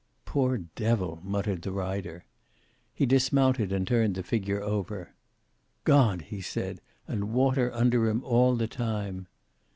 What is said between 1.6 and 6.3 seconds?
the rider. He dismounted and turned the figure over. "God!"